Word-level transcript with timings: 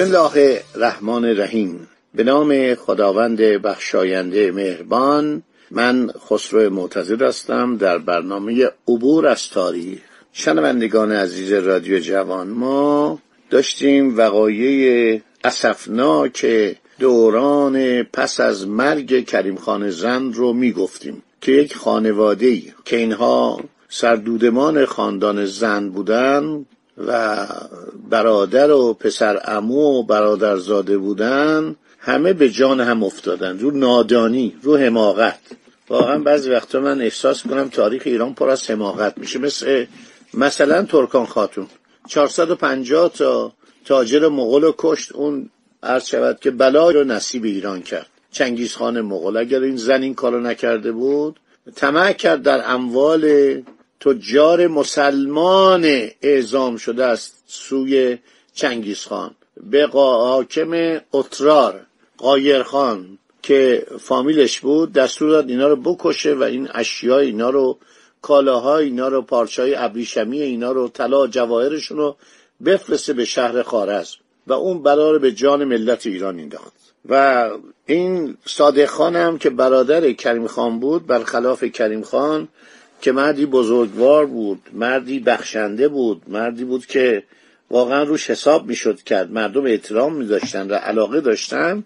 بسم 0.00 0.16
الله 0.16 0.62
الرحمن 0.74 1.24
الرحیم. 1.24 1.88
به 2.14 2.24
نام 2.24 2.74
خداوند 2.74 3.40
بخشاینده 3.40 4.52
مهربان 4.52 5.42
من 5.70 6.10
خسرو 6.28 6.70
معتظر 6.70 7.24
هستم 7.24 7.76
در 7.76 7.98
برنامه 7.98 8.70
عبور 8.88 9.26
از 9.26 9.48
تاریخ. 9.48 9.98
شنوندگان 10.32 11.12
عزیز 11.12 11.52
رادیو 11.52 11.98
جوان 11.98 12.48
ما 12.48 13.18
داشتیم 13.50 14.18
وقایع 14.18 15.20
اسفناک 15.44 16.46
دوران 16.98 18.02
پس 18.02 18.40
از 18.40 18.68
مرگ 18.68 19.26
کریم 19.26 19.56
خان 19.56 19.90
زند 19.90 20.36
رو 20.36 20.52
می‌گفتیم 20.52 21.22
که 21.40 21.52
یک 21.52 21.76
خانواده 21.76 22.46
ای 22.46 22.72
که 22.84 22.96
اینها 22.96 23.60
سردودمان 23.88 24.84
خاندان 24.84 25.44
زند 25.44 25.92
بودن 25.92 26.66
و 27.06 27.46
برادر 28.10 28.70
و 28.70 28.94
پسر 28.94 29.40
امو 29.44 29.98
و 29.98 30.02
برادرزاده 30.02 30.98
بودن 30.98 31.76
همه 31.98 32.32
به 32.32 32.50
جان 32.50 32.80
هم 32.80 33.04
افتادن. 33.04 33.58
رو 33.58 33.70
نادانی 33.70 34.56
رو 34.62 34.76
حماقت. 34.76 35.38
واقعا 35.88 36.18
بعضی 36.18 36.50
وقتا 36.50 36.80
من 36.80 37.00
احساس 37.00 37.42
کنم 37.42 37.68
تاریخ 37.68 38.02
ایران 38.04 38.34
پر 38.34 38.50
از 38.50 38.70
حماقت 38.70 39.18
میشه. 39.18 39.38
مثل 39.38 39.86
مثلا 40.34 40.82
ترکان 40.82 41.26
خاتون. 41.26 41.66
450 42.08 43.12
تا 43.12 43.52
تاجر 43.84 44.28
مغول 44.28 44.64
و 44.64 44.72
کشت. 44.78 45.12
اون 45.12 45.50
عرض 45.82 46.06
شود 46.06 46.40
که 46.40 46.50
بلا 46.50 46.90
رو 46.90 47.04
نصیب 47.04 47.44
ایران 47.44 47.82
کرد. 47.82 48.06
چنگیز 48.32 48.76
خان 48.76 49.00
مغول. 49.00 49.36
اگر 49.36 49.60
این 49.60 49.76
زن 49.76 50.02
این 50.02 50.14
کارو 50.14 50.40
نکرده 50.40 50.92
بود 50.92 51.40
طمع 51.74 52.12
کرد 52.12 52.42
در 52.42 52.72
اموال 52.74 53.62
تجار 54.00 54.66
مسلمان 54.66 56.08
اعزام 56.22 56.76
شده 56.76 57.04
است 57.04 57.42
سوی 57.46 58.18
چنگیز 58.54 58.98
خان. 58.98 59.34
به 59.70 59.86
حاکم 59.92 61.00
اترار 61.12 61.80
قایرخان 62.18 63.18
که 63.42 63.86
فامیلش 64.00 64.60
بود 64.60 64.92
دستور 64.92 65.30
داد 65.30 65.50
اینا 65.50 65.68
رو 65.68 65.76
بکشه 65.76 66.34
و 66.34 66.42
این 66.42 66.68
اشیاء 66.74 67.18
اینا 67.18 67.50
رو 67.50 67.78
کالاهای 68.22 68.84
اینا 68.84 69.08
رو 69.08 69.22
پارچای 69.22 69.74
ابریشمی 69.74 70.40
اینا 70.40 70.72
رو 70.72 70.88
طلا 70.88 71.26
جواهرشون 71.26 71.96
رو 71.96 72.16
بفرسته 72.64 73.12
به 73.12 73.24
شهر 73.24 73.62
خارزم 73.62 74.16
و 74.46 74.52
اون 74.52 74.82
بلا 74.82 75.10
رو 75.10 75.18
به 75.18 75.32
جان 75.32 75.64
ملت 75.64 76.06
ایران 76.06 76.40
انداخت. 76.40 76.72
و 77.08 77.50
این 77.86 78.36
صادق 78.46 78.86
خانم 78.86 79.38
که 79.38 79.50
برادر 79.50 80.12
کریم 80.12 80.46
خان 80.46 80.80
بود 80.80 81.06
برخلاف 81.06 81.64
کریم 81.64 82.02
خان 82.02 82.48
که 83.00 83.12
مردی 83.12 83.46
بزرگوار 83.46 84.26
بود 84.26 84.62
مردی 84.72 85.20
بخشنده 85.20 85.88
بود 85.88 86.22
مردی 86.28 86.64
بود 86.64 86.86
که 86.86 87.22
واقعا 87.70 88.02
روش 88.02 88.30
حساب 88.30 88.66
می‌شد 88.66 89.02
کرد. 89.02 89.32
مردم 89.32 89.66
احترام 89.66 90.14
میداشتن 90.14 90.70
و 90.70 90.74
علاقه 90.74 91.20
داشتن. 91.20 91.84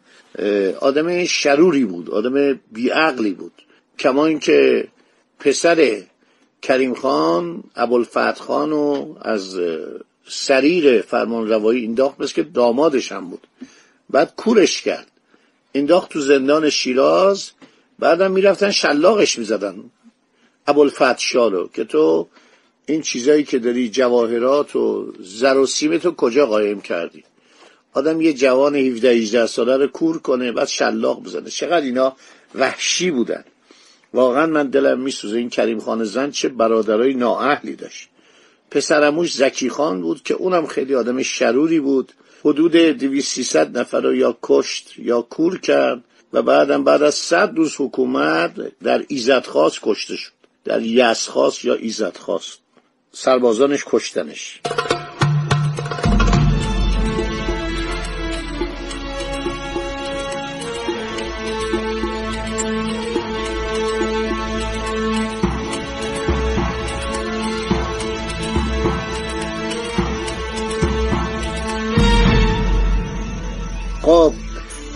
آدم 0.80 1.24
شروری 1.24 1.84
بود 1.84 2.10
آدم 2.10 2.60
بیعقلی 2.72 3.32
بود. 3.32 3.52
کما 3.98 4.26
اینکه 4.26 4.88
پسر 5.38 5.96
کریم 6.62 6.94
خان 6.94 7.64
ابوالفتح 7.76 8.32
خان 8.32 8.72
و 8.72 9.14
از 9.22 9.60
سریر 10.28 11.00
فرمان 11.00 11.48
روایی 11.48 11.84
انداخت 11.84 12.20
مثل 12.20 12.34
که 12.34 12.42
دامادش 12.42 13.12
هم 13.12 13.30
بود. 13.30 13.46
بعد 14.10 14.32
کورش 14.36 14.82
کرد. 14.82 15.06
انداخت 15.74 16.10
تو 16.10 16.20
زندان 16.20 16.70
شیراز. 16.70 17.50
بعدم 17.98 18.32
می‌رفتن 18.32 18.70
شلاقش 18.70 19.38
می‌زدن. 19.38 19.74
ابوالفتح 20.66 21.18
شالو 21.18 21.68
که 21.68 21.84
تو 21.84 22.28
این 22.86 23.02
چیزایی 23.02 23.44
که 23.44 23.58
داری 23.58 23.88
جواهرات 23.88 24.76
و 24.76 25.12
زر 25.20 25.56
و 25.56 25.66
سیم 25.66 25.98
تو 25.98 26.10
کجا 26.10 26.46
قایم 26.46 26.80
کردی؟ 26.80 27.24
آدم 27.92 28.20
یه 28.20 28.32
جوان 28.32 28.76
17 28.76 29.08
18 29.08 29.46
ساله 29.46 29.76
رو 29.76 29.86
کور 29.86 30.18
کنه 30.18 30.52
بعد 30.52 30.68
شلاق 30.68 31.22
بزنه. 31.22 31.50
چقدر 31.50 31.84
اینا 31.84 32.16
وحشی 32.54 33.10
بودن. 33.10 33.44
واقعا 34.14 34.46
من 34.46 34.66
دلم 34.66 35.00
میسوزه 35.00 35.38
این 35.38 35.50
کریم 35.50 35.80
خان 35.80 36.04
زن 36.04 36.30
چه 36.30 36.48
برادرای 36.48 37.14
نااهلی 37.14 37.76
داشت. 37.76 38.08
پسرموش 38.70 39.34
زکی 39.34 39.70
خان 39.70 40.00
بود 40.02 40.22
که 40.22 40.34
اونم 40.34 40.66
خیلی 40.66 40.94
آدم 40.94 41.22
شروری 41.22 41.80
بود. 41.80 42.12
حدود 42.44 42.72
200 42.72 43.56
نفر 43.56 44.00
رو 44.00 44.14
یا 44.14 44.38
کشت 44.42 44.94
یا 44.98 45.22
کور 45.22 45.60
کرد 45.60 46.04
و 46.32 46.42
بعدم 46.42 46.84
بعد 46.84 47.02
از 47.02 47.14
صد 47.14 47.56
روز 47.56 47.74
حکومت 47.78 48.54
در 48.82 49.04
ایزد 49.08 49.46
خاص 49.46 49.78
کشته 49.82 50.16
شد. 50.16 50.32
در 50.64 50.82
یس 50.82 51.28
خاص 51.28 51.64
یا 51.64 51.74
ایزد 51.74 52.16
خاص 52.16 52.56
سربازانش 53.12 53.84
کشتنش. 53.86 54.60
خب 74.02 74.32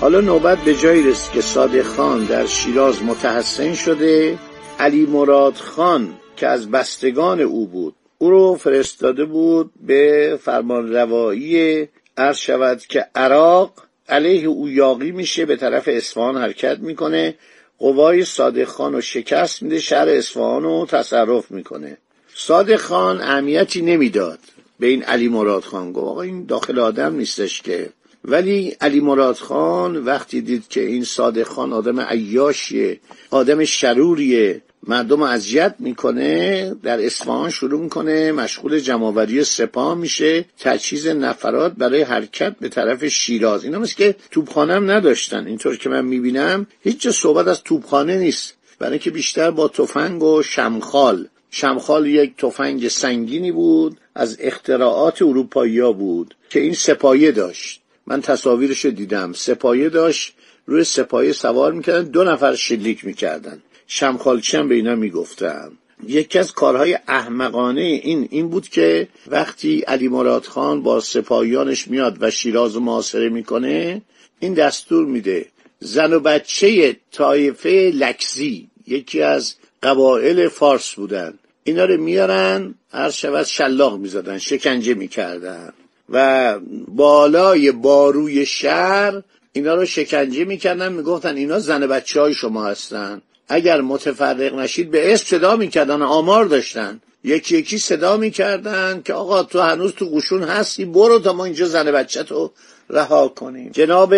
حالا 0.00 0.20
نوبت 0.20 0.58
به 0.58 0.74
جایی 0.74 1.02
رسید 1.02 1.32
که 1.32 1.40
صادق 1.40 1.82
خان 1.82 2.24
در 2.24 2.46
شیراز 2.46 3.02
متحسن 3.02 3.74
شده 3.74 4.38
علی 4.78 5.06
مراد 5.06 5.54
خان 5.54 6.14
که 6.36 6.46
از 6.46 6.70
بستگان 6.70 7.40
او 7.40 7.66
بود. 7.66 7.94
او 8.18 8.30
رو 8.30 8.54
فرستاده 8.54 9.24
بود 9.24 9.70
به 9.86 10.38
فرمان 10.42 10.92
روایی 10.92 11.88
عرض 12.16 12.36
شود 12.36 12.80
که 12.80 13.06
عراق 13.14 13.72
علیه 14.08 14.48
او 14.48 14.68
یاقی 14.68 15.10
میشه 15.10 15.46
به 15.46 15.56
طرف 15.56 15.88
اصفهان 15.92 16.36
حرکت 16.36 16.78
می‌کنه. 16.78 17.34
قوای 17.78 18.24
صادق 18.24 18.64
خان 18.64 18.92
رو 18.92 19.00
شکست 19.00 19.62
میده 19.62 19.78
شهر 19.78 20.08
اصفهان 20.08 20.62
رو 20.62 20.86
تصرف 20.86 21.50
می‌کنه. 21.50 21.96
صادق 22.34 22.76
خان 22.76 23.20
اهمیتی 23.20 23.82
نمی‌داد 23.82 24.38
به 24.80 24.86
این 24.86 25.02
علی 25.02 25.28
مراد 25.28 25.62
خان. 25.62 25.92
گفت 25.92 26.06
آقا 26.06 26.22
این 26.22 26.44
داخل 26.44 26.78
آدم 26.78 27.16
نیستش 27.16 27.62
که 27.62 27.90
ولی 28.24 28.76
علی 28.80 29.00
مراد 29.00 29.36
خان 29.36 29.96
وقتی 29.96 30.40
دید 30.40 30.68
که 30.68 30.80
این 30.80 31.04
صادق 31.04 31.42
خان 31.42 31.72
آدم 31.72 32.00
عیاشیه 32.00 33.00
آدم 33.30 33.64
شروریه 33.64 34.62
مردم 34.86 35.22
اذیت 35.22 35.74
می‌کنه 35.78 36.74
در 36.82 37.06
اصفهان 37.06 37.50
شروع 37.50 37.80
می‌کنه 37.80 38.32
مشغول 38.32 38.78
جمعآوری 38.78 39.44
سپاه 39.44 39.94
میشه 39.94 40.44
تجهیز 40.58 41.06
نفرات 41.06 41.72
برای 41.72 42.02
حرکت 42.02 42.56
به 42.60 42.68
طرف 42.68 43.04
شیراز. 43.04 43.64
اینا 43.64 43.78
مثل 43.78 43.94
که 43.94 44.16
توپخانه 44.30 44.74
هم 44.74 44.90
نداشتن. 44.90 45.46
اینطور 45.46 45.76
که 45.76 45.88
من 45.88 46.04
می‌بینم 46.04 46.66
هیچ 46.82 47.08
صحبت 47.08 47.48
از 47.48 47.62
توپخانه 47.62 48.16
نیست. 48.16 48.54
برای 48.78 48.98
که 48.98 49.10
بیشتر 49.10 49.50
با 49.50 49.68
تفنگ 49.68 50.22
و 50.22 50.42
شمخال. 50.42 51.28
شمخال 51.50 52.06
یک 52.06 52.36
تفنگ 52.36 52.88
سنگینی 52.88 53.52
بود 53.52 53.96
از 54.14 54.36
اختراعات 54.40 55.22
اروپایی 55.22 55.92
بود 55.92 56.34
که 56.50 56.60
این 56.60 56.74
سپایه 56.74 57.32
داشت. 57.32 57.80
من 58.08 58.20
تصاویرش 58.20 58.86
دیدم. 58.86 59.32
سپایه 59.32 59.88
داشت 59.88 60.32
روی 60.66 60.84
سپایه 60.84 61.32
سوار 61.32 61.72
می‌کردن 61.72 62.10
دو 62.10 62.24
نفر 62.24 62.54
شلیک 62.54 63.04
می‌کردن. 63.04 63.62
شمخالچی 63.86 64.56
هم 64.56 64.68
به 64.68 64.74
اینا 64.74 64.94
می‌گفتن. 64.94 65.70
یکی 66.06 66.38
از 66.38 66.52
کارهای 66.52 66.98
احمقانه 67.08 67.80
این 67.80 68.28
این 68.30 68.48
بود 68.48 68.68
که 68.68 69.08
وقتی 69.26 69.80
علی 69.80 70.08
مراد 70.08 70.44
خان 70.44 70.82
با 70.82 71.00
سپاهیانش 71.00 71.88
میاد 71.88 72.16
و 72.20 72.30
شیراز 72.30 72.74
رو 72.74 72.80
محاصره 72.80 73.28
می‌کنه 73.28 74.02
این 74.40 74.54
دستور 74.54 75.06
میده. 75.06 75.46
زن 75.80 76.12
و 76.12 76.20
بچه 76.20 76.96
طایفه 77.12 77.92
لکزی 77.94 78.68
یکی 78.86 79.22
از 79.22 79.54
قبایل 79.82 80.48
فارس 80.48 80.94
بودن. 80.94 81.38
اینا 81.64 81.84
رو 81.84 81.96
میارن 82.02 82.74
هر 82.92 83.10
شود 83.10 83.46
شلاق 83.46 83.98
می‌زدن 83.98 84.38
شکنجه 84.38 84.94
می‌کردن. 84.94 85.72
و 86.08 86.54
بالای 86.88 87.72
باروی 87.72 88.46
شهر 88.46 89.22
اینا 89.52 89.74
رو 89.74 89.84
شکنجه 89.84 90.44
می‌کردن 90.44 90.92
می‌گفتن 90.92 91.36
اینا 91.36 91.58
زن 91.58 91.86
بچه 91.86 92.20
های 92.20 92.34
شما 92.34 92.64
هستن. 92.66 93.22
اگر 93.48 93.80
متفرق 93.80 94.54
نشید 94.54 94.90
به 94.90 95.12
اسم 95.12 95.24
صدا 95.24 95.56
می‌کردن 95.56 96.02
آمار 96.02 96.44
داشتن. 96.44 97.00
یکی 97.24 97.58
یکی 97.58 97.78
صدا 97.78 98.16
می‌کردن 98.16 99.02
که 99.04 99.14
آقا 99.14 99.42
تو 99.42 99.60
هنوز 99.60 99.92
تو 99.92 100.10
قشون 100.10 100.42
هستی 100.42 100.84
برو 100.84 101.18
تا 101.18 101.32
ما 101.32 101.44
اینجا 101.44 101.66
زن 101.66 101.92
بچه 101.92 102.22
تو 102.22 102.50
رها 102.90 103.28
کنیم. 103.28 103.70
جناب 103.70 104.14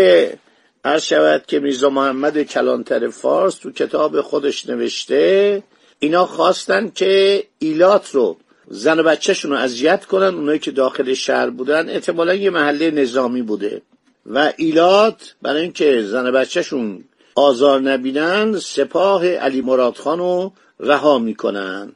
عرض 0.85 1.03
شود 1.03 1.45
که 1.47 1.61
میرزا 1.61 1.91
محمد 1.91 2.43
کلانتر 2.43 3.09
فارس 3.09 3.55
تو 3.55 3.71
کتاب 3.71 4.21
خودش 4.21 4.67
نوشته 4.67 5.63
اینا 5.99 6.27
خواستن 6.27 6.93
که 6.95 7.45
ایلات 7.59 8.11
رو 8.11 8.37
زن 8.73 8.99
و 8.99 9.03
بچهشون 9.03 9.51
رو 9.51 9.57
اذیت 9.57 10.05
کنن 10.05 10.35
اونایی 10.35 10.59
که 10.59 10.71
داخل 10.71 11.15
شهر 11.15 11.51
بودن 11.51 11.89
احتمالا 11.89 12.35
یه 12.35 12.51
محله 12.51 12.91
نظامی 12.91 13.43
بوده. 13.43 13.83
و 14.27 14.53
ایلات 14.57 15.35
برای 15.43 15.63
اینکه 15.63 16.03
زن 16.03 16.27
و 16.27 16.33
بچهشون 16.33 17.05
آزار 17.35 17.81
نبینن 17.81 18.59
سپاه 18.59 19.27
علی 19.27 19.61
مراد 19.61 19.97
خان 19.97 20.19
رو 20.19 20.53
رها 20.81 21.19
می‌کنن. 21.19 21.93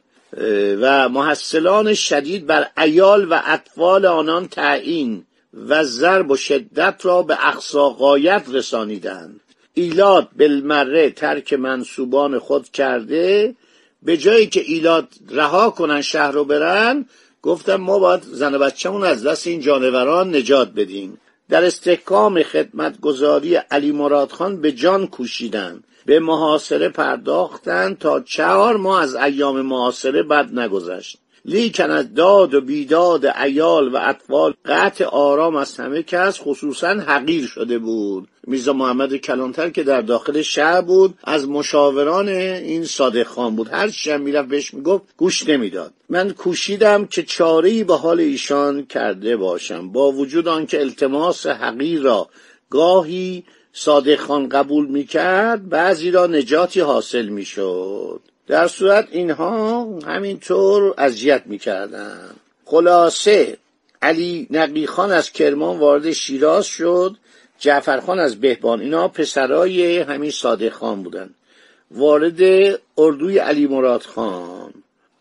و 0.81 1.09
محصلان 1.09 1.93
شدید 1.93 2.45
بر 2.45 2.67
ایال 2.77 3.27
و 3.29 3.41
اطفال 3.45 4.05
آنان 4.05 4.47
تعیین 4.47 5.23
و 5.67 5.83
ضرب 5.83 6.31
و 6.31 6.35
شدت 6.35 6.99
را 7.03 7.21
به 7.21 7.47
اقصاقایت 7.47 8.43
رسانیدند 8.51 9.39
ایلاد 9.73 10.29
بالمره 10.39 11.09
ترک 11.09 11.53
منصوبان 11.53 12.39
خود 12.39 12.69
کرده 12.69 13.55
به 14.05 14.17
جایی 14.17 14.47
که 14.47 14.61
ایلاد 14.61 15.07
رها 15.29 15.69
کنن 15.69 16.01
شهر 16.01 16.31
رو 16.31 16.45
برن 16.45 17.05
گفتم 17.41 17.75
ما 17.75 17.99
باید 17.99 18.23
زن 18.23 18.55
و 18.55 18.59
بچهمون 18.59 19.03
از 19.03 19.23
دست 19.23 19.47
این 19.47 19.59
جانوران 19.59 20.35
نجات 20.35 20.71
بدیم. 20.71 21.19
در 21.49 21.65
استحکام 21.65 22.43
خدمتگذاری 22.43 23.55
علی 23.55 23.91
مراد 23.91 24.31
خان 24.31 24.61
به 24.61 24.71
جان 24.71 25.07
کوشیدند 25.07 25.83
به 26.05 26.19
محاصره 26.19 26.89
پرداختند 26.89 27.97
تا 27.97 28.19
چهار 28.19 28.77
ماه 28.77 29.01
از 29.01 29.15
ایام 29.15 29.61
محاصره 29.61 30.23
بد 30.23 30.59
نگذشت. 30.59 31.17
لیکن 31.47 31.91
از 31.91 32.13
داد 32.13 32.53
و 32.53 32.61
بیداد 32.61 33.25
ایال 33.25 33.95
و 33.95 33.99
اطفال 34.01 34.53
قطع 34.65 35.05
آرام 35.05 35.55
از 35.55 35.77
همه 35.77 36.03
کس 36.03 36.39
خصوصا 36.39 36.87
حقیر 36.87 37.47
شده 37.47 37.77
بود. 37.77 38.27
میرزا 38.47 38.73
محمد 38.73 39.15
کلانتر 39.15 39.69
که 39.69 39.83
در 39.83 40.01
داخل 40.01 40.41
شهر 40.41 40.81
بود 40.81 41.13
از 41.23 41.49
مشاوران 41.49 42.29
این 42.29 42.85
صادق 42.85 43.27
خان 43.27 43.55
بود. 43.55 43.69
هر 43.71 43.89
چی 43.89 44.17
می‌رفت 44.17 44.49
بهش 44.49 44.73
می‌گفت 44.73 45.03
گوش 45.17 45.49
نمی‌داد. 45.49 45.93
من 46.09 46.31
کوشیدم 46.31 47.05
که 47.05 47.23
چاره 47.23 47.83
به 47.83 47.95
حال 47.95 48.19
ایشان 48.19 48.85
کرده 48.85 49.37
باشم. 49.37 49.89
با 49.89 50.11
وجود 50.11 50.47
آنکه 50.47 50.79
التماس 50.79 51.47
حقیر 51.47 52.01
را 52.01 52.27
گاهی 52.69 53.43
صادق 53.73 54.19
خان 54.19 54.49
قبول 54.49 54.87
می‌کرد 54.87 55.69
بعضی 55.69 56.11
را 56.11 56.27
نجاتی 56.27 56.79
حاصل 56.79 57.25
می‌شد. 57.25 58.21
در 58.47 58.67
صورت 58.67 59.07
اینها 59.11 59.83
همینطور 59.99 60.93
اذیت 60.97 61.41
می‌کردن. 61.45 62.29
خلاصه 62.65 63.57
علی 64.01 64.47
نقی 64.51 64.87
خان 64.87 65.11
از 65.11 65.31
کرمان 65.31 65.79
وارد 65.79 66.11
شیراز 66.11 66.65
شد. 66.65 67.15
جعفرخان 67.59 68.19
از 68.19 68.41
بهبان. 68.41 68.81
اینا 68.81 69.07
پسرای 69.07 69.99
همین 69.99 70.31
صادق 70.31 70.73
خان 70.73 71.03
بودن. 71.03 71.29
وارد 71.91 72.41
اردوی 72.97 73.37
علی 73.37 73.67
مراد 73.67 74.01
خان. 74.01 74.73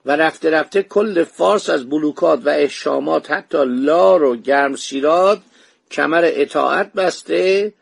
و 0.06 0.16
رفته 0.16 0.50
رفته 0.50 0.82
کل 0.82 1.24
فارس 1.24 1.70
از 1.70 1.88
بلوکات 1.88 2.40
و 2.46 2.48
احشامات 2.48 3.30
حتی 3.30 3.64
لار 3.66 4.22
و 4.22 4.36
گرم 4.36 4.76
شیراد 4.76 5.42
کمر 5.90 6.30
اطاعت 6.34 6.92
بسته 6.92 7.72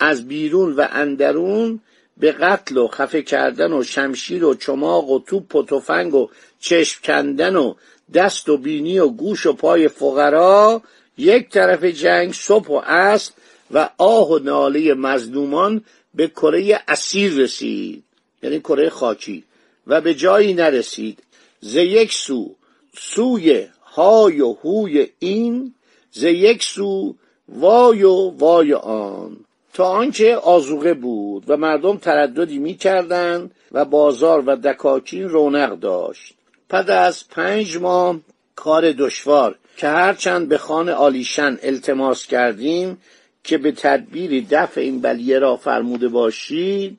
از 0.00 0.28
بیرون 0.28 0.72
و 0.72 0.86
اندرون 0.90 1.80
به 2.20 2.32
قتل 2.32 2.76
و 2.76 2.88
خفه 2.88 3.22
کردن 3.22 3.72
و 3.72 3.82
شمشیر 3.82 4.44
و 4.44 4.54
چماق 4.54 5.10
و 5.10 5.18
توپ 5.18 5.54
و 5.54 5.62
تفنگ 5.62 6.14
و 6.14 6.28
چشم 6.60 7.00
کندن 7.04 7.56
و 7.56 7.74
دست 8.14 8.48
و 8.48 8.56
بینی 8.56 8.98
و 8.98 9.08
گوش 9.08 9.46
و 9.46 9.52
پای 9.52 9.88
فقرا 9.88 10.82
یک 11.18 11.48
طرف 11.48 11.84
جنگ 11.84 12.32
صبح 12.32 12.68
و 12.68 12.78
عصر 12.78 13.32
و 13.70 13.90
آه 13.98 14.30
و 14.30 14.38
ناله 14.38 14.94
مظلومان 14.94 15.84
به 16.14 16.28
کره 16.28 16.82
اسیر 16.88 17.32
رسید 17.32 18.04
یعنی 18.42 18.60
کره 18.60 18.90
خاکی 18.90 19.44
و 19.86 20.00
به 20.00 20.14
جایی 20.14 20.54
نرسید. 20.54 21.22
ز 21.60 21.76
یک 21.76 22.12
سو 22.12 22.54
سوی 22.98 23.66
های 23.82 24.40
و 24.40 24.52
هوی 24.52 25.08
این 25.18 25.74
ز 26.12 26.22
یک 26.22 26.62
سو 26.62 27.14
وای 27.48 28.02
و 28.02 28.30
وای 28.30 28.74
آن. 28.74 29.36
تا 29.78 30.04
آذوقه 30.42 30.94
بود 30.94 31.44
و 31.48 31.56
مردم 31.56 31.96
ترددی 31.96 32.58
می‌کردند 32.58 33.50
و 33.72 33.84
بازار 33.84 34.42
و 34.46 34.56
دکاکین 34.56 35.28
رونق 35.28 35.78
داشت. 35.78 36.34
بعد 36.68 36.90
از 36.90 37.28
پنج 37.28 37.76
ماه 37.76 38.20
کار 38.56 38.92
دشوار 38.92 39.58
که 39.76 39.88
هرچند 39.88 40.48
به 40.48 40.58
خان 40.58 40.92
عالیشان 40.92 41.58
التماس 41.62 42.26
کردیم 42.26 42.98
که 43.44 43.58
به 43.58 43.72
تدبیری 43.72 44.46
دفع 44.50 44.80
این 44.80 45.00
بلیه 45.00 45.38
را 45.38 45.56
فرموده 45.56 46.08
باشید 46.08 46.98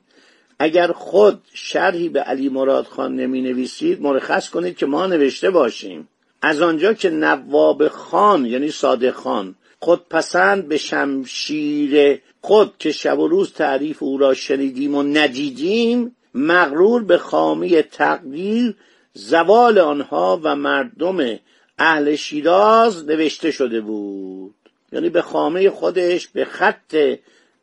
اگر 0.58 0.92
خود 0.92 1.42
شرحی 1.54 2.08
به 2.08 2.20
علی 2.20 2.48
مراد 2.48 2.84
خان 2.86 3.16
نمی 3.16 3.40
نویسید 3.40 4.02
مرخص 4.02 4.50
کنید 4.50 4.76
که 4.76 4.86
ما 4.86 5.06
نوشته 5.06 5.50
باشیم. 5.50 6.08
از 6.42 6.62
آنجا 6.62 6.92
که 6.92 7.10
نواب 7.10 7.88
خان 7.88 8.46
یعنی 8.46 8.70
صادق 8.70 9.14
خان 9.14 9.54
خود 9.78 10.08
پسند 10.08 10.68
به 10.68 10.76
شمشیر 10.76 12.20
خود 12.40 12.74
که 12.78 12.92
شب 12.92 13.18
و 13.18 13.28
روز 13.28 13.52
تعریف 13.52 14.02
او 14.02 14.18
را 14.18 14.34
شنیدیم 14.34 14.94
و 14.94 15.02
ندیدیم 15.02 16.16
مغرور 16.34 17.04
به 17.04 17.18
خامی 17.18 17.82
تقدیر 17.82 18.76
زوال 19.14 19.78
آنها 19.78 20.40
و 20.42 20.56
مردم 20.56 21.38
اهل 21.78 22.16
شیراز 22.16 23.08
نوشته 23.08 23.50
شده 23.50 23.80
بود. 23.80 24.54
یعنی 24.92 25.08
به 25.08 25.22
خامه 25.22 25.70
خودش 25.70 26.28
به 26.28 26.44
خط 26.44 26.96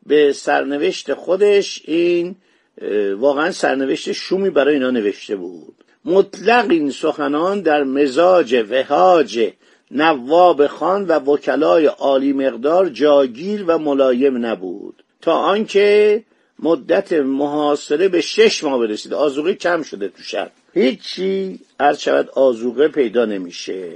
به 0.06 0.32
سرنوشت 0.32 1.14
خودش 1.14 1.82
این 1.84 2.36
واقعا 3.16 3.52
سرنوشت 3.52 4.12
شومی 4.12 4.50
برای 4.50 4.74
اینا 4.74 4.90
نوشته 4.90 5.36
بود. 5.36 5.74
مطلق 6.04 6.70
این 6.70 6.90
سخنان 6.90 7.60
در 7.60 7.84
مزاج 7.84 8.64
وهاج 8.70 9.52
نواب 9.90 10.66
خان 10.66 11.04
و 11.04 11.12
وکلای 11.12 11.86
عالی 11.86 12.32
مقدار 12.32 12.88
جاگیر 12.88 13.64
و 13.66 13.78
ملایم 13.78 14.46
نبود. 14.46 15.04
تا 15.20 15.32
آنکه 15.32 16.24
مدت 16.58 17.12
محاصره 17.12 18.08
به 18.08 18.20
شش 18.20 18.64
ماه 18.64 18.78
برسید. 18.78 19.14
آزوقه 19.14 19.54
کم 19.54 19.82
شده 19.82 20.08
تو 20.08 20.22
شب 20.22 20.50
هیچی 20.74 21.60
عرض 21.80 21.98
شود 21.98 22.30
آزوقه 22.30 22.88
پیدا 22.88 23.24
نمیشه. 23.24 23.92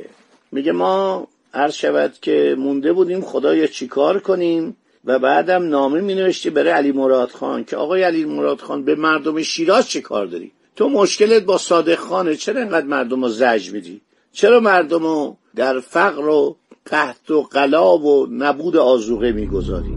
میگه 0.52 0.72
ما 0.72 1.28
عرض 1.54 1.74
شود 1.74 2.14
که 2.22 2.54
مونده 2.58 2.92
بودیم 2.92 3.20
خدایا 3.20 3.66
چیکار 3.66 4.18
کنیم؟ 4.20 4.76
و 5.04 5.18
بعدم 5.18 5.68
نامه 5.68 6.00
می 6.00 6.14
نوشتی 6.14 6.50
برای 6.50 6.70
علی 6.70 6.92
مراد 6.92 7.30
خان 7.30 7.64
که 7.64 7.76
آقای 7.76 8.02
علی 8.02 8.24
مراد 8.24 8.60
خان 8.60 8.84
به 8.84 8.94
مردم 8.94 9.42
شیراز 9.42 9.88
چه 9.88 10.00
کار 10.00 10.26
داری؟ 10.26 10.52
تو 10.76 10.88
مشکلت 10.88 11.42
با 11.42 11.58
صادق 11.58 11.98
خانه 11.98 12.36
چرا 12.36 12.60
اینقدر 12.60 12.86
مردم 12.86 13.22
رو 13.22 13.28
زج 13.28 13.70
میدی؟ 13.70 14.00
چرا 14.32 14.60
مردم 14.60 15.02
رو 15.02 15.36
در 15.56 15.80
فقر 15.80 16.28
و 16.28 16.56
تحت 16.84 17.30
و 17.30 17.42
قلاب 17.42 18.04
و 18.04 18.26
نبود 18.30 18.76
آزوقه 18.76 19.32
می‌گذاری 19.32 19.96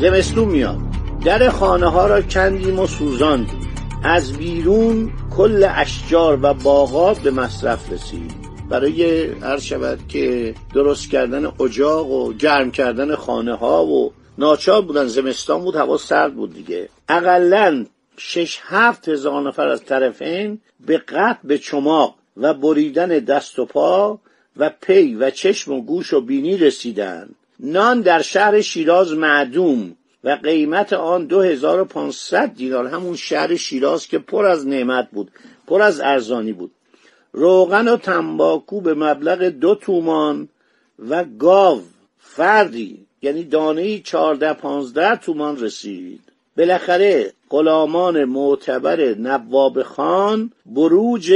زمستون 0.00 0.48
میاد. 0.48 0.78
در 1.24 1.50
خانه 1.50 1.86
ها 1.86 2.06
را 2.06 2.22
کندیم 2.22 2.78
و 2.78 2.86
سوزاندیم. 2.86 3.60
از 4.02 4.32
بیرون 4.32 5.12
کل 5.36 5.66
اشجار 5.70 6.38
و 6.42 6.54
باغات 6.54 7.18
به 7.18 7.30
مصرف 7.30 7.92
رسید 7.92 8.39
برای 8.70 9.26
هر 9.26 9.58
شود 9.58 9.98
که 10.08 10.54
درست 10.74 11.10
کردن 11.10 11.52
اجاق 11.60 12.10
و 12.10 12.32
گرم 12.32 12.70
کردن 12.70 13.14
خانه 13.14 13.54
ها 13.54 13.86
و 13.86 14.12
ناچار 14.38 14.82
بودن 14.82 15.06
زمستان 15.06 15.60
بود 15.60 15.76
هوا 15.76 15.96
سرد 15.96 16.34
بود 16.34 16.54
دیگه. 16.54 16.88
اقلا 17.08 17.86
شش 18.16 18.58
هفت 18.62 19.08
هزار 19.08 19.42
نفر 19.42 19.68
از 19.68 19.84
طرفین 19.84 20.60
به 20.86 20.98
قطع 20.98 21.38
به 21.44 21.58
چماق 21.58 22.14
و 22.36 22.54
بریدن 22.54 23.08
دست 23.08 23.58
و 23.58 23.64
پا 23.64 24.18
و 24.56 24.70
پی 24.82 25.14
و 25.14 25.30
چشم 25.30 25.72
و 25.72 25.82
گوش 25.82 26.12
و 26.12 26.20
بینی 26.20 26.56
رسیدند 26.56 27.34
نان 27.60 28.00
در 28.00 28.22
شهر 28.22 28.60
شیراز 28.60 29.12
معدوم 29.12 29.96
و 30.24 30.38
قیمت 30.42 30.92
آن 30.92 31.26
دو 31.26 31.42
هزار 31.42 31.80
و 31.80 31.84
پانصد 31.84 32.54
دینار. 32.54 32.86
همون 32.86 33.16
شهر 33.16 33.56
شیراز 33.56 34.06
که 34.06 34.18
پر 34.18 34.46
از 34.46 34.66
نعمت 34.66 35.10
بود 35.10 35.30
پر 35.66 35.82
از 35.82 36.00
ارزانی 36.00 36.52
بود. 36.52 36.70
روغن 37.32 37.88
و 37.88 37.96
تنباکو 37.96 38.80
به 38.80 38.94
مبلغ 38.94 39.42
دو 39.42 39.74
تومان 39.74 40.48
و 41.08 41.24
گاو 41.24 41.82
فردی 42.18 43.06
یعنی 43.22 43.44
دانه 43.44 43.98
چهارده 43.98 44.52
پانزده 44.52 45.16
تومان 45.16 45.60
رسید. 45.60 46.20
بالاخره 46.58 47.32
غلامان 47.50 48.24
معتبر 48.24 49.14
نواب 49.14 49.82
خان 49.82 50.52
بروج 50.66 51.34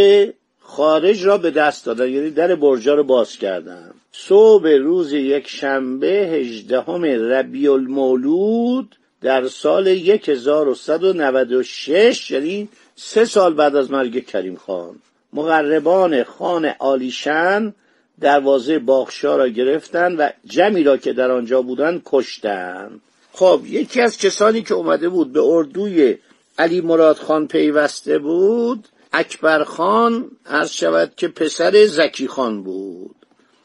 خارج 0.60 1.26
را 1.26 1.38
به 1.38 1.50
دست 1.50 1.86
دادن 1.86 2.08
یعنی 2.08 2.30
در 2.30 2.54
برجا 2.54 2.94
رو 2.94 3.04
باز 3.04 3.36
کردن. 3.36 3.90
صبح 4.12 4.68
روز 4.68 5.12
یک 5.12 5.48
شنبه 5.48 6.06
هجدهم 6.06 7.04
ربیع 7.04 7.72
المولود 7.72 8.96
در 9.20 9.48
سال 9.48 9.88
1196 9.88 12.30
یعنی 12.30 12.68
سه 12.96 13.24
سال 13.24 13.54
بعد 13.54 13.76
از 13.76 13.90
مرگ 13.90 14.26
کریم 14.26 14.56
خان. 14.56 14.96
مغربان 15.35 16.25
خان 16.25 16.73
آلیشن 16.79 17.75
دروازه 18.21 18.79
باخشا 18.79 19.37
را 19.37 19.49
گرفتن 19.49 20.17
و 20.17 20.29
جمعی 20.47 20.83
را 20.83 20.97
که 20.97 21.12
در 21.12 21.31
آنجا 21.31 21.62
بودند 21.62 22.03
کشتند 22.05 23.00
خب 23.33 23.61
یکی 23.67 24.00
از 24.00 24.19
کسانی 24.19 24.62
که 24.62 24.75
اومده 24.75 25.09
بود 25.09 25.33
به 25.33 25.41
اردوی 25.43 26.17
علی 26.59 26.81
مراد 26.81 27.17
خان 27.17 27.47
پیوسته 27.47 28.19
بود 28.19 28.88
اکبر 29.12 29.64
خان 29.64 30.31
عرض 30.47 30.71
شود 30.71 31.12
که 31.17 31.29
پسر 31.29 31.87
زکی 31.87 32.29
خان 32.29 32.62
بود. 32.62 33.14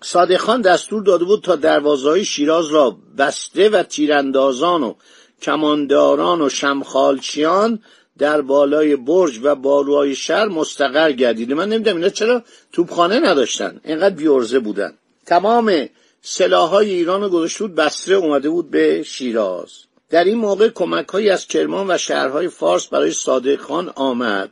صادق 0.01 0.37
خان 0.37 0.61
دستور 0.61 1.03
داده 1.03 1.25
بود 1.25 1.43
تا 1.43 1.55
دروازه 1.55 2.23
شیراز 2.23 2.67
را 2.67 2.97
بسته 3.17 3.69
و 3.69 3.83
تیراندازان 3.83 4.83
و 4.83 4.93
کمانداران 5.41 6.41
و 6.41 6.49
شمخالچیان 6.49 7.79
در 8.19 8.41
بالای 8.41 8.95
برج 8.95 9.39
و 9.43 9.55
باروهای 9.55 10.15
شهر 10.15 10.47
مستقر 10.47 11.11
گردیده. 11.11 11.55
من 11.55 11.69
نمی‌دونم 11.69 11.95
اینا 11.95 12.09
چرا 12.09 12.43
توپخانه 12.71 13.19
نداشتن. 13.19 13.81
اینقدر 13.85 14.15
بیورزه 14.15 14.59
بودن. 14.59 14.93
تمام 15.25 15.89
سلاحهای 16.21 16.89
ایران 16.89 17.21
رو 17.21 17.29
گذاشته 17.29 17.63
بود 17.63 17.75
بسره 17.75 18.15
اومده 18.15 18.49
بود 18.49 18.71
به 18.71 19.03
شیراز. 19.03 19.69
در 20.09 20.23
این 20.23 20.37
موقع 20.37 20.67
کمک 20.67 21.15
از 21.15 21.47
کرمان 21.47 21.91
و 21.91 21.97
شهرهای 21.97 22.47
فارس 22.47 22.87
برای 22.87 23.11
صادق 23.11 23.59
خان 23.59 23.89
آمد. 23.95 24.49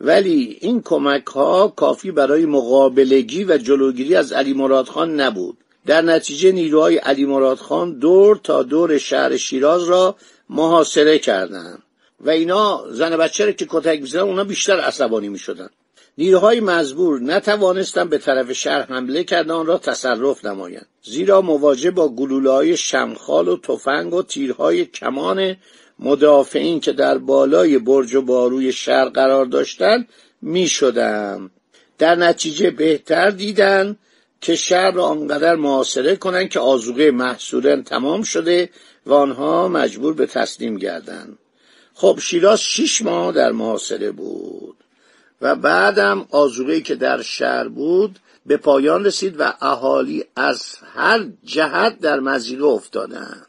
ولی 0.00 0.58
این 0.60 0.82
کمک 0.82 1.26
ها 1.26 1.68
کافی 1.68 2.10
برای 2.10 2.46
مقابلگی 2.46 3.44
و 3.44 3.58
جلوگیری 3.58 4.14
از 4.14 4.32
علی 4.32 4.52
مراد 4.52 4.86
خان 4.86 5.20
نبود. 5.20 5.58
در 5.86 6.02
نتیجه 6.02 6.52
نیروهای 6.52 6.96
علی 6.96 7.24
مراد 7.24 7.58
خان 7.58 7.98
دور 7.98 8.40
تا 8.44 8.62
دور 8.62 8.98
شهر 8.98 9.36
شیراز 9.36 9.84
را 9.84 10.16
محاصره 10.50 11.18
کردند. 11.18 11.82
و 12.20 12.30
اینا 12.30 12.84
زن 12.90 13.16
بچه 13.16 13.44
را 13.44 13.52
که 13.52 13.66
کتک 13.68 14.00
می‌زدن 14.00 14.20
اونا 14.20 14.44
بیشتر 14.44 14.80
عصبانی 14.80 15.28
می‌شدن. 15.28 15.68
نیروهای 16.18 16.60
مزبور 16.60 17.20
نتوانستند 17.20 18.10
به 18.10 18.18
طرف 18.18 18.52
شهر 18.52 18.82
حمله 18.82 19.24
کردن 19.24 19.50
آن 19.50 19.66
را 19.66 19.78
تصرف 19.78 20.44
نمایند. 20.44 20.86
زیرا 21.02 21.40
مواجه 21.40 21.90
با 21.90 22.08
گلوله 22.08 22.50
های 22.50 22.76
شمخال 22.76 23.48
و 23.48 23.56
تفنگ 23.56 24.14
و 24.14 24.22
تیرهای 24.22 24.84
کمان 24.84 25.56
مدافعین 25.98 26.80
که 26.80 26.92
در 26.92 27.18
بالای 27.18 27.78
برج 27.78 28.14
و 28.14 28.22
باروی 28.22 28.72
شهر 28.72 29.08
قرار 29.08 29.46
داشتند 29.46 30.08
می 30.42 30.70
در 31.98 32.14
نتیجه 32.14 32.70
بهتر 32.70 33.30
دیدن 33.30 33.96
که 34.40 34.54
شهر 34.54 34.90
را 34.90 35.04
آنقدر 35.04 35.54
محاصره 35.54 36.16
کنند 36.16 36.48
که 36.48 36.60
آزوقه 36.60 37.10
محصورن 37.10 37.82
تمام 37.82 38.22
شده 38.22 38.70
و 39.06 39.12
آنها 39.12 39.68
مجبور 39.68 40.14
به 40.14 40.26
تسلیم 40.26 40.76
گردند. 40.76 41.38
خب 41.98 42.18
شیراز 42.22 42.60
شیش 42.60 43.02
ماه 43.02 43.32
در 43.32 43.52
محاصره 43.52 44.10
بود 44.10 44.76
و 45.40 45.54
بعدم 45.54 46.26
آزوقه 46.30 46.80
که 46.80 46.94
در 46.94 47.22
شهر 47.22 47.68
بود 47.68 48.18
به 48.46 48.56
پایان 48.56 49.04
رسید 49.04 49.34
و 49.38 49.52
اهالی 49.60 50.24
از 50.36 50.62
هر 50.94 51.26
جهت 51.44 52.00
در 52.00 52.20
مزیقه 52.20 52.64
افتادن. 52.64 53.42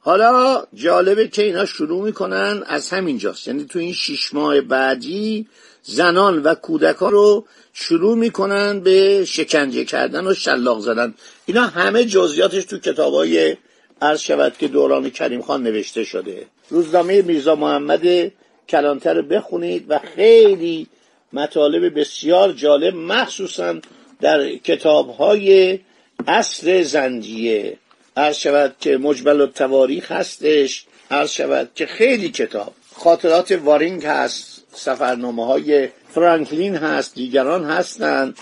حالا 0.00 0.64
جالبه 0.74 1.28
که 1.28 1.42
اینا 1.42 1.64
شروع 1.64 2.04
می‌کنن 2.04 2.62
از 2.66 2.90
همینجاست. 2.90 3.48
یعنی 3.48 3.64
تو 3.64 3.78
این 3.78 3.92
شیش 3.92 4.34
ماه 4.34 4.60
بعدی 4.60 5.46
زنان 5.82 6.42
و 6.42 6.54
کودکان 6.54 7.12
رو 7.12 7.46
شروع 7.72 8.16
می‌کنن 8.16 8.80
به 8.80 9.24
شکنجه 9.24 9.84
کردن 9.84 10.26
و 10.26 10.34
شلاق 10.34 10.80
زدن. 10.80 11.14
اینا 11.46 11.66
همه 11.66 12.04
جزئیاتش 12.04 12.64
تو 12.64 12.78
کتابای 12.78 13.56
عرض 14.02 14.20
شود 14.20 14.58
که 14.58 14.68
دوران 14.68 15.10
کریم 15.10 15.42
خان 15.42 15.62
نوشته 15.62 16.04
شده. 16.04 16.46
روزنامه 16.70 17.22
میرزا 17.22 17.54
محمد 17.54 18.32
کلانتر 18.68 19.14
رو 19.14 19.22
بخونید 19.22 19.84
و 19.88 19.98
خیلی 19.98 20.86
مطالب 21.32 22.00
بسیار 22.00 22.52
جالب 22.52 22.94
مخصوصا 22.94 23.74
در 24.20 24.56
کتاب 24.56 25.10
های 25.10 25.78
اصر 26.26 26.82
زندیه 26.82 27.76
عرض 28.16 28.36
شود 28.36 28.74
که 28.80 28.98
مجبل 28.98 29.46
تواریخ 29.46 30.12
هستش. 30.12 30.84
عرض 31.10 31.30
شود 31.30 31.70
که 31.74 31.86
خیلی 31.86 32.28
کتاب. 32.28 32.72
خاطرات 32.94 33.52
وارینگ 33.52 34.06
هست 34.06 34.66
سفرنامه 34.72 35.46
های 35.46 35.88
فرانکلین 36.08 36.76
هست 36.76 37.14
دیگران 37.14 37.64
هستند. 37.64 38.38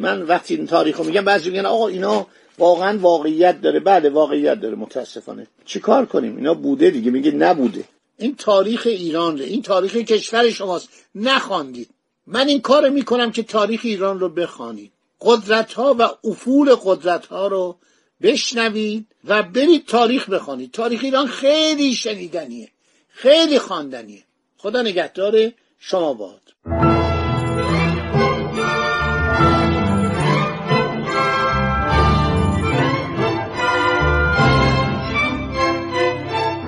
من 0.00 0.22
وقتی 0.22 0.54
این 0.54 0.66
تاریخ 0.66 0.96
رو 0.96 1.04
میگم 1.04 1.24
بعضی 1.24 1.50
میگن 1.50 1.66
آقا 1.66 1.88
اینا 1.88 2.26
واقعا 2.58 2.98
واقعیت 2.98 3.60
داره. 3.60 3.80
بله 3.80 4.10
واقعیت 4.10 4.60
داره 4.60 4.74
متاسفانه. 4.74 5.46
چیکار 5.64 6.06
کنیم؟ 6.06 6.36
اینا 6.36 6.54
بوده 6.54 6.90
دیگه 6.90 7.10
میگه 7.10 7.30
نبوده. 7.30 7.84
این 8.18 8.36
تاریخ 8.36 8.82
ایران 8.86 9.40
این 9.40 9.62
تاریخ 9.62 9.96
کشور 9.96 10.50
شماست. 10.50 10.88
نخواندید. 11.14 11.90
من 12.26 12.48
این 12.48 12.60
کار 12.60 12.88
می‌کنم 12.88 13.32
که 13.32 13.42
تاریخ 13.42 13.80
ایران 13.84 14.20
رو 14.20 14.28
بخوانید. 14.28 14.92
قدرت 15.20 15.72
ها 15.72 15.96
و 15.98 16.28
افول 16.28 16.74
قدرت 16.84 17.26
ها 17.26 17.46
رو 17.46 17.76
بشنوید 18.22 19.06
و 19.24 19.42
برید 19.42 19.86
تاریخ 19.86 20.30
بخوانید. 20.30 20.70
تاریخ 20.70 21.00
ایران 21.04 21.26
خیلی 21.26 21.94
شنیدنیه. 21.94 22.68
خیلی 23.08 23.58
خواندنیه. 23.58 24.22
خدا 24.56 24.82
نگهدار 24.82 25.52
شما 25.78 26.14
باد. 26.14 26.93